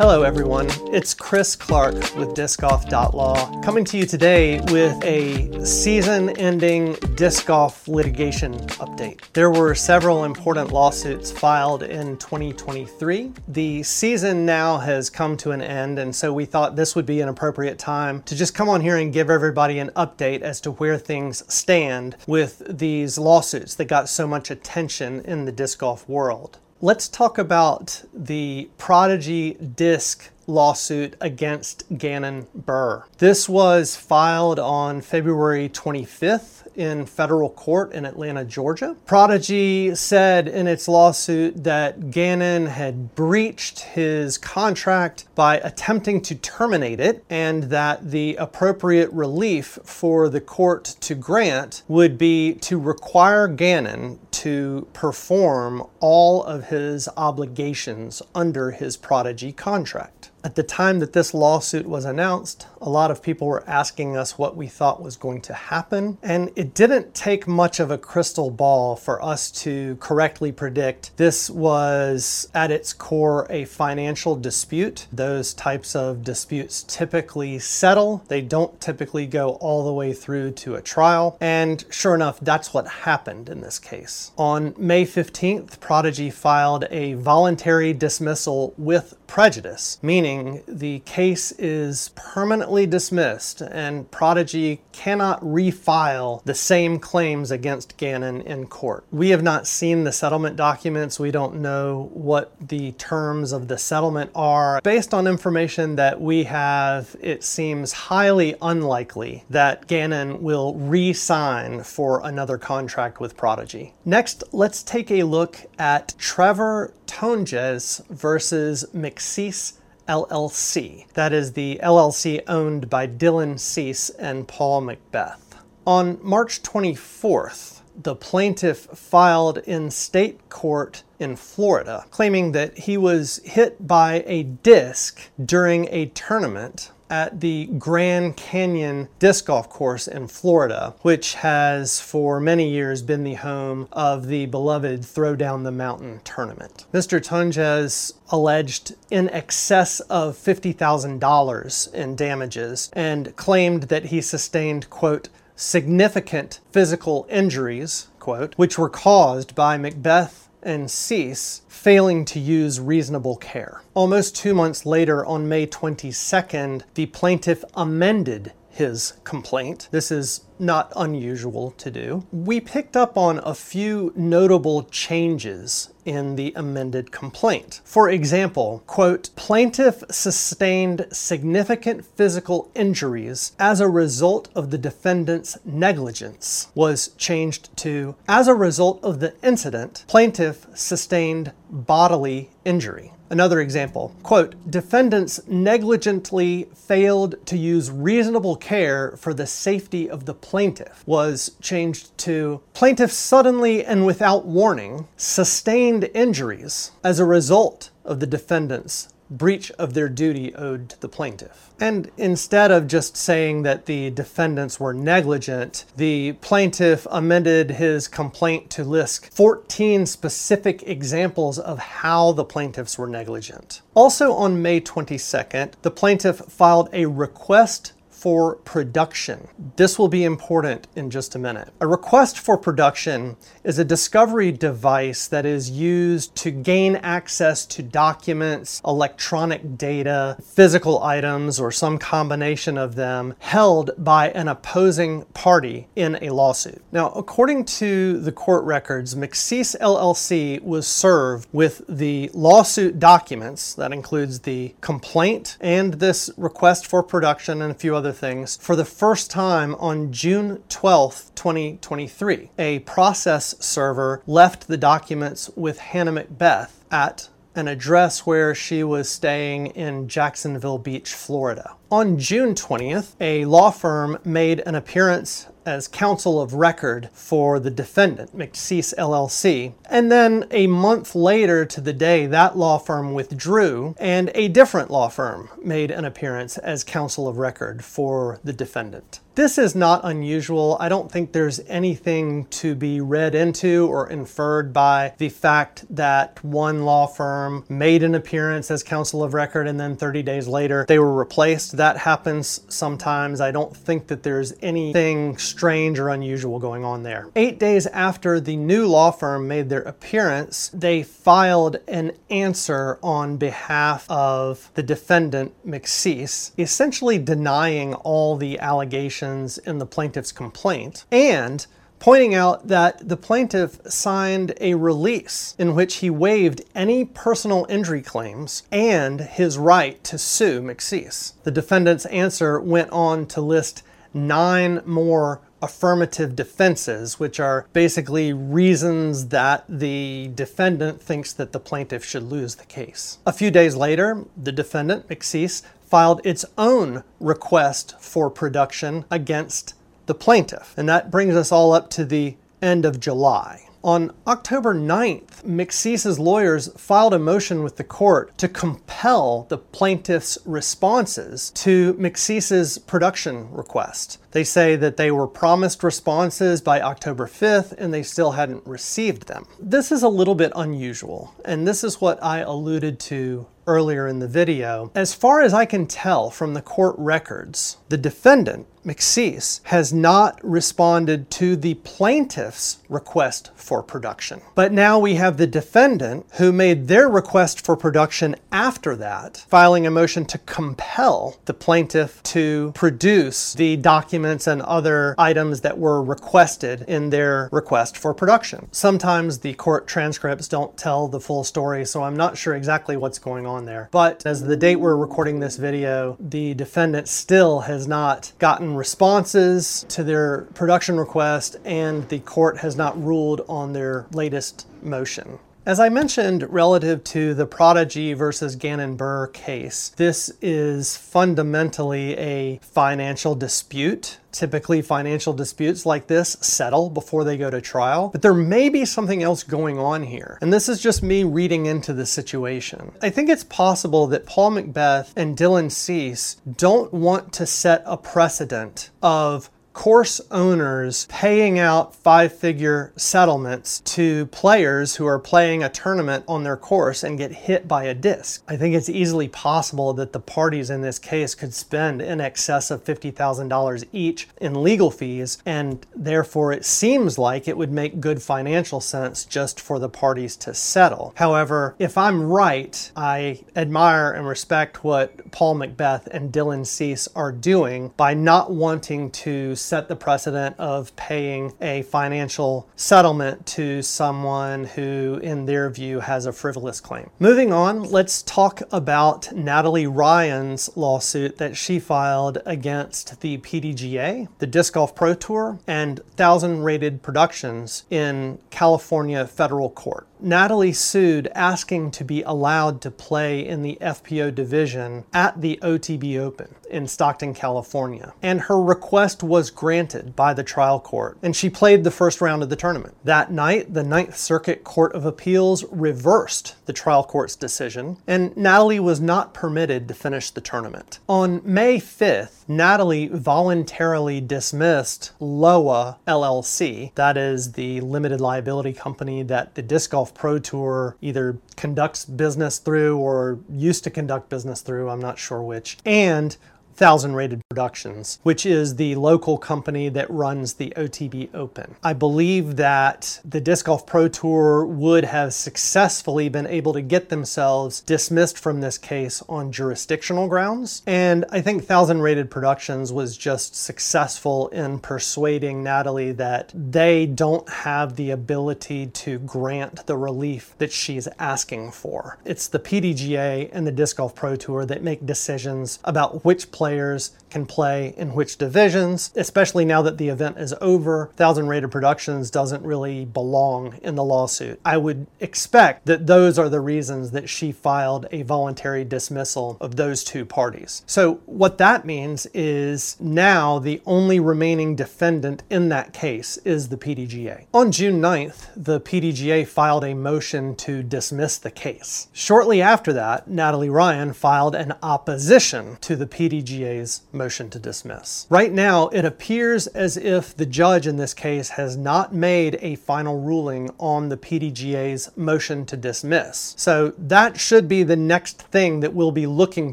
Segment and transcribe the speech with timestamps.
[0.00, 0.66] Hello, everyone.
[0.94, 7.86] It's Chris Clark with DiscGolf.law coming to you today with a season ending disc golf
[7.86, 9.20] litigation update.
[9.34, 13.30] There were several important lawsuits filed in 2023.
[13.48, 17.20] The season now has come to an end, and so we thought this would be
[17.20, 20.70] an appropriate time to just come on here and give everybody an update as to
[20.70, 26.08] where things stand with these lawsuits that got so much attention in the disc golf
[26.08, 26.58] world.
[26.82, 33.06] Let's talk about the Prodigy Disc lawsuit against Gannon Buhr.
[33.18, 38.96] This was filed on February 25th in federal court in Atlanta, Georgia.
[39.04, 46.98] Prodigy said in its lawsuit that Gannon had breached his contract by attempting to terminate
[46.98, 53.46] it and that the appropriate relief for the court to grant would be to require
[53.46, 60.29] Gannon to perform all of his obligations under his Prodigy contract.
[60.42, 64.38] At the time that this lawsuit was announced, a lot of people were asking us
[64.38, 68.50] what we thought was going to happen, and it didn't take much of a crystal
[68.50, 75.06] ball for us to correctly predict this was at its core a financial dispute.
[75.12, 80.74] Those types of disputes typically settle, they don't typically go all the way through to
[80.74, 84.32] a trial, and sure enough, that's what happened in this case.
[84.38, 90.29] On May 15th, Prodigy filed a voluntary dismissal with prejudice, meaning
[90.66, 98.66] the case is permanently dismissed and Prodigy cannot refile the same claims against Gannon in
[98.66, 99.04] court.
[99.10, 101.18] We have not seen the settlement documents.
[101.18, 104.80] We don't know what the terms of the settlement are.
[104.82, 111.82] Based on information that we have, it seems highly unlikely that Gannon will re sign
[111.82, 113.94] for another contract with Prodigy.
[114.04, 119.79] Next, let's take a look at Trevor Tonjes versus McCease
[120.10, 121.06] LLC.
[121.12, 125.38] That is the LLC owned by Dylan Cease and Paul McBeth.
[125.86, 133.40] On March 24th, the plaintiff filed in state court in Florida, claiming that he was
[133.44, 140.28] hit by a disc during a tournament at the Grand Canyon Disc Golf Course in
[140.28, 145.72] Florida, which has for many years been the home of the beloved Throw Down the
[145.72, 146.86] Mountain tournament.
[146.94, 147.20] Mr.
[147.20, 156.60] Tonjes alleged in excess of $50,000 in damages and claimed that he sustained, quote, significant
[156.72, 163.82] physical injuries, quote, which were caused by McBeth and Cease failing to use reasonable care.
[163.94, 169.88] Almost two months later, on May 22nd, the plaintiff amended his complaint.
[169.90, 172.26] This is not unusual to do.
[172.32, 177.80] We picked up on a few notable changes in the amended complaint.
[177.84, 186.68] For example, quote, plaintiff sustained significant physical injuries as a result of the defendant's negligence
[186.74, 193.12] was changed to as a result of the incident, plaintiff sustained bodily injury.
[193.30, 200.34] Another example, quote, defendants negligently failed to use reasonable care for the safety of the
[200.34, 208.20] plaintiff was changed to plaintiff suddenly and without warning sustained injuries as a result of
[208.20, 211.70] the defendant's breach of their duty owed to the plaintiff.
[211.80, 218.70] And instead of just saying that the defendants were negligent, the plaintiff amended his complaint
[218.70, 223.82] to list 14 specific examples of how the plaintiffs were negligent.
[223.94, 229.48] Also on May 22nd, the plaintiff filed a request for production.
[229.76, 231.72] This will be important in just a minute.
[231.80, 237.82] A request for production is a discovery device that is used to gain access to
[237.82, 245.88] documents, electronic data, physical items, or some combination of them held by an opposing party
[245.96, 246.82] in a lawsuit.
[246.92, 253.94] Now, according to the court records, McCease LLC was served with the lawsuit documents, that
[253.94, 258.74] includes the complaint and this request for production and a few other other things for
[258.74, 262.50] the first time on June 12th, 2023.
[262.58, 269.08] A process server left the documents with Hannah McBeth at an address where she was
[269.08, 271.76] staying in Jacksonville Beach, Florida.
[271.92, 277.70] On June 20th, a law firm made an appearance as counsel of record for the
[277.70, 279.72] defendant, McCease LLC.
[279.86, 284.90] And then a month later to the day, that law firm withdrew, and a different
[284.90, 289.20] law firm made an appearance as counsel of record for the defendant.
[289.36, 290.76] This is not unusual.
[290.80, 296.44] I don't think there's anything to be read into or inferred by the fact that
[296.44, 300.84] one law firm made an appearance as counsel of record and then 30 days later
[300.88, 301.76] they were replaced.
[301.80, 303.40] That happens sometimes.
[303.40, 307.30] I don't think that there's anything strange or unusual going on there.
[307.34, 313.38] Eight days after the new law firm made their appearance, they filed an answer on
[313.38, 321.66] behalf of the defendant, McCease, essentially denying all the allegations in the plaintiff's complaint and
[322.00, 328.02] pointing out that the plaintiff signed a release in which he waived any personal injury
[328.02, 331.34] claims and his right to sue McCease.
[331.44, 333.82] The defendant's answer went on to list
[334.12, 342.02] nine more affirmative defenses, which are basically reasons that the defendant thinks that the plaintiff
[342.02, 343.18] should lose the case.
[343.26, 349.74] A few days later, the defendant, McCease, filed its own request for production against
[350.10, 350.74] the plaintiff.
[350.76, 353.68] And that brings us all up to the end of July.
[353.84, 360.36] On October 9th, McCease's lawyers filed a motion with the court to compel the plaintiff's
[360.44, 364.18] responses to McCease's production request.
[364.32, 369.28] They say that they were promised responses by October 5th and they still hadn't received
[369.28, 369.46] them.
[369.60, 374.18] This is a little bit unusual, and this is what I alluded to earlier in
[374.18, 374.90] the video.
[374.96, 380.40] As far as I can tell from the court records, the defendant, McCease, has not
[380.42, 384.40] responded to the plaintiff's request for production.
[384.54, 389.86] But now we have the defendant who made their request for production after that, filing
[389.86, 396.02] a motion to compel the plaintiff to produce the documents and other items that were
[396.02, 398.68] requested in their request for production.
[398.72, 403.18] Sometimes the court transcripts don't tell the full story, so I'm not sure exactly what's
[403.18, 403.88] going on there.
[403.90, 409.84] But as the date we're recording this video, the defendant still has not gotten responses
[409.88, 415.38] to their production request and the court has not ruled on their latest motion.
[415.66, 422.58] As I mentioned relative to the Prodigy versus Gannon Buhr case, this is fundamentally a
[422.62, 424.18] financial dispute.
[424.32, 428.86] Typically, financial disputes like this settle before they go to trial, but there may be
[428.86, 430.38] something else going on here.
[430.40, 432.92] And this is just me reading into the situation.
[433.02, 437.98] I think it's possible that Paul McBeth and Dylan Cease don't want to set a
[437.98, 445.68] precedent of course owners paying out five figure settlements to players who are playing a
[445.68, 448.42] tournament on their course and get hit by a disc.
[448.48, 452.70] I think it's easily possible that the parties in this case could spend in excess
[452.70, 458.22] of $50,000 each in legal fees, and therefore it seems like it would make good
[458.22, 461.12] financial sense just for the parties to settle.
[461.16, 467.32] However, if I'm right, I admire and respect what Paul McBeth and Dylan Cease are
[467.32, 474.64] doing by not wanting to set the precedent of paying a financial settlement to someone
[474.64, 477.10] who, in their view, has a frivolous claim.
[477.18, 484.46] Moving on, let's talk about Natalie Ryan's lawsuit that she filed against the PDGA, the
[484.46, 490.06] Disc Golf Pro Tour, and Thousand Rated Productions in California federal court.
[490.22, 496.18] Natalie sued asking to be allowed to play in the FPO division at the OTB
[496.18, 498.12] Open in Stockton, California.
[498.22, 502.42] And her request was granted by the trial court, and she played the first round
[502.42, 502.94] of the tournament.
[503.04, 508.80] That night, the Ninth Circuit Court of Appeals reversed the trial court's decision, and Natalie
[508.80, 511.00] was not permitted to finish the tournament.
[511.08, 519.54] On May 5th, Natalie voluntarily dismissed LOA LLC, that is the limited liability company that
[519.54, 524.90] the disc golf Pro Tour either conducts business through or used to conduct business through,
[524.90, 526.36] I'm not sure which, and
[526.74, 531.74] Thousand Rated Productions, which is the local company that runs the OTB Open.
[531.82, 537.08] I believe that the Disc Golf Pro Tour would have successfully been able to get
[537.08, 540.82] themselves dismissed from this case on jurisdictional grounds.
[540.86, 547.48] And I think Thousand Rated Productions was just successful in persuading Natalie that they don't
[547.48, 552.18] have the ability to grant the relief that she's asking for.
[552.24, 557.12] It's the PDGA and the Disc Golf Pro Tour that make decisions about which players
[557.30, 561.10] can play in which divisions, especially now that the event is over.
[561.16, 564.60] Thousand Rated Productions doesn't really belong in the lawsuit.
[564.62, 569.76] I would expect that those are the reasons that she filed a voluntary dismissal of
[569.76, 570.82] those two parties.
[570.86, 576.76] So, what that means is now the only remaining defendant in that case is the
[576.76, 577.46] PDGA.
[577.54, 582.08] On June 9th, the PDGA filed a motion to dismiss the case.
[582.12, 586.06] Shortly after that, Natalie Ryan filed an opposition to the
[586.50, 588.26] PDGA's motion to dismiss.
[588.28, 592.76] Right now, it appears as if the judge in this case has not made a
[592.76, 596.54] final ruling on the PDGA's motion to dismiss.
[596.56, 599.72] So that should be the next thing that we'll be looking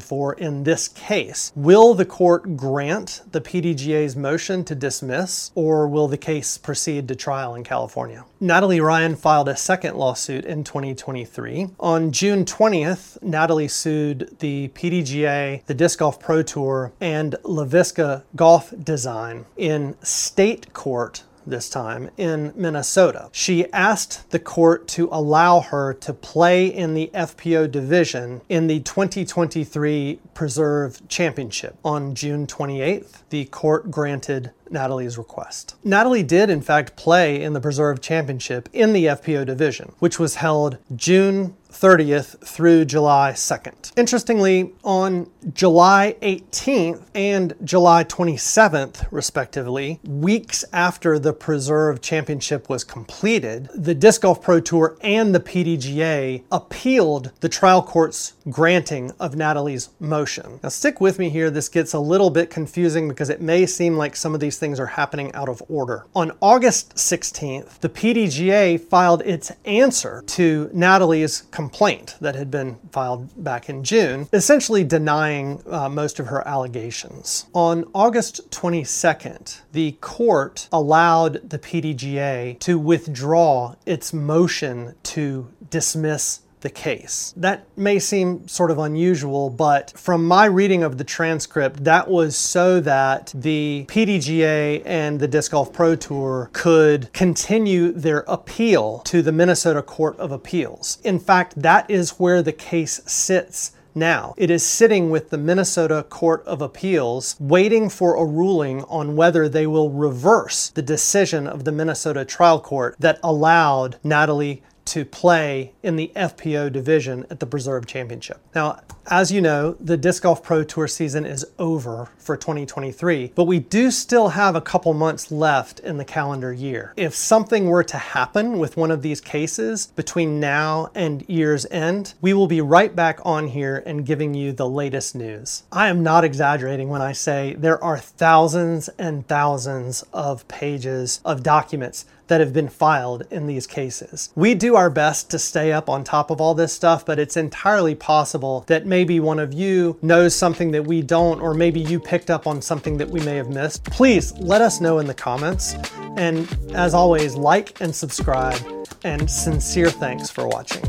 [0.00, 1.52] for in this case.
[1.54, 7.16] Will the court grant the PDGA's motion to dismiss, or will the case proceed to
[7.16, 8.24] trial in California?
[8.40, 11.70] Natalie Ryan filed a second lawsuit in 2023.
[11.80, 16.67] On June 20th, Natalie sued the PDGA, the Disc Golf Pro Tour,
[17.00, 23.28] and LaVisca Golf Design in state court this time in Minnesota.
[23.32, 28.80] She asked the court to allow her to play in the FPO division in the
[28.80, 31.76] 2023 Preserve Championship.
[31.84, 35.74] On June 28th, the court granted Natalie's request.
[35.82, 40.36] Natalie did, in fact, play in the Preserve Championship in the FPO division, which was
[40.36, 43.92] held June 30th through July 2nd.
[43.96, 53.68] Interestingly, on July 18th and July 27th, respectively, weeks after the Preserve Championship was completed,
[53.74, 59.90] the Disc Golf Pro Tour and the PDGA appealed the trial court's granting of Natalie's
[60.00, 60.60] motion.
[60.62, 61.50] Now, stick with me here.
[61.50, 64.80] This gets a little bit confusing because it may seem like some of these things
[64.80, 66.06] are happening out of order.
[66.14, 73.42] On August 16th, the PDGA filed its answer to Natalie's complaint that had been filed
[73.42, 77.46] back in June, essentially denying uh, most of her allegations.
[77.52, 86.70] On August 22nd, the court allowed the PDGA to withdraw its motion to dismiss the
[86.70, 87.32] case.
[87.36, 92.36] That may seem sort of unusual, but from my reading of the transcript, that was
[92.36, 99.22] so that the PDGA and the Disc Golf Pro Tour could continue their appeal to
[99.22, 100.98] the Minnesota Court of Appeals.
[101.04, 104.34] In fact, that is where the case sits now.
[104.36, 109.48] It is sitting with the Minnesota Court of Appeals, waiting for a ruling on whether
[109.48, 115.72] they will reverse the decision of the Minnesota trial court that allowed Natalie to play
[115.82, 118.40] in the FPO division at the Preserve Championship.
[118.54, 118.80] Now,
[119.10, 123.58] as you know, the Disc Golf Pro Tour season is over for 2023, but we
[123.58, 126.92] do still have a couple months left in the calendar year.
[126.96, 132.14] If something were to happen with one of these cases between now and year's end,
[132.20, 135.62] we will be right back on here and giving you the latest news.
[135.72, 141.42] I am not exaggerating when I say there are thousands and thousands of pages of
[141.42, 144.30] documents that have been filed in these cases.
[144.34, 147.36] We do our best to stay up on top of all this stuff, but it's
[147.36, 151.98] entirely possible that maybe one of you knows something that we don't, or maybe you
[152.00, 153.84] picked up on something that we may have missed.
[153.84, 155.74] Please let us know in the comments.
[156.16, 158.60] And as always, like and subscribe,
[159.04, 160.84] and sincere thanks for watching.